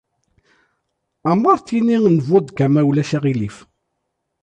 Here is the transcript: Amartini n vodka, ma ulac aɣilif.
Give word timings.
Amartini 1.31 1.97
n 2.09 2.17
vodka, 2.27 2.65
ma 2.73 2.81
ulac 2.89 3.11
aɣilif. 3.17 3.57